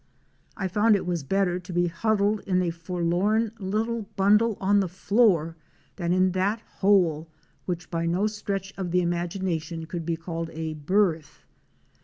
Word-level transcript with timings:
I 0.57 0.67
found 0.67 0.95
it 0.95 1.05
was 1.05 1.21
better 1.21 1.59
to 1.59 1.71
be 1.71 1.85
huddled 1.85 2.39
in 2.47 2.59
a 2.63 2.71
forlorn 2.71 3.51
little 3.59 4.09
bundle 4.15 4.57
on 4.59 4.79
the 4.79 4.87
floor 4.87 5.55
than 5.97 6.11
in 6.11 6.31
that 6.31 6.59
hole 6.79 7.29
which 7.67 7.91
by 7.91 8.07
no 8.07 8.25
stretch 8.25 8.73
of 8.79 8.89
the 8.89 9.01
imagination 9.03 9.85
could 9.85 10.03
be 10.03 10.17
called 10.17 10.49
a 10.53 10.73
berth. 10.73 11.45